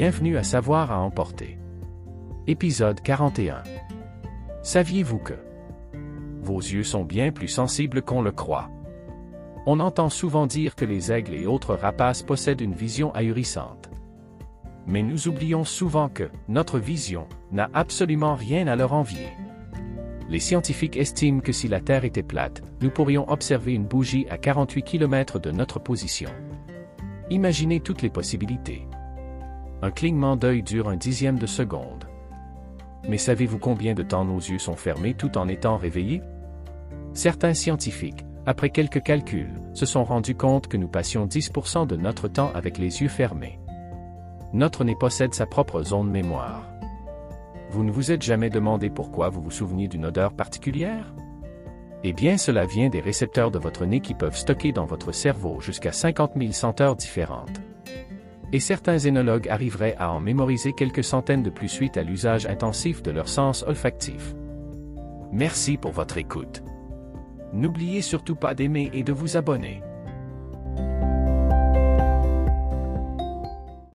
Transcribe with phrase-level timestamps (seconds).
[0.00, 1.58] Bienvenue à Savoir à emporter.
[2.46, 3.62] Épisode 41.
[4.62, 5.34] Saviez-vous que
[6.40, 8.70] vos yeux sont bien plus sensibles qu'on le croit?
[9.66, 13.90] On entend souvent dire que les aigles et autres rapaces possèdent une vision ahurissante.
[14.86, 19.28] Mais nous oublions souvent que notre vision n'a absolument rien à leur envier.
[20.30, 24.38] Les scientifiques estiment que si la Terre était plate, nous pourrions observer une bougie à
[24.38, 26.30] 48 km de notre position.
[27.28, 28.88] Imaginez toutes les possibilités.
[29.82, 32.04] Un clignement d'œil dure un dixième de seconde.
[33.08, 36.22] Mais savez-vous combien de temps nos yeux sont fermés tout en étant réveillés?
[37.14, 42.28] Certains scientifiques, après quelques calculs, se sont rendus compte que nous passions 10% de notre
[42.28, 43.58] temps avec les yeux fermés.
[44.52, 46.70] Notre nez possède sa propre zone mémoire.
[47.70, 51.14] Vous ne vous êtes jamais demandé pourquoi vous vous souveniez d'une odeur particulière?
[52.02, 55.60] Eh bien cela vient des récepteurs de votre nez qui peuvent stocker dans votre cerveau
[55.60, 57.60] jusqu'à 50 000 senteurs différentes.
[58.52, 63.02] Et certains énologues arriveraient à en mémoriser quelques centaines de plus suite à l'usage intensif
[63.02, 64.34] de leur sens olfactif.
[65.32, 66.62] Merci pour votre écoute.
[67.52, 69.82] N'oubliez surtout pas d'aimer et de vous abonner.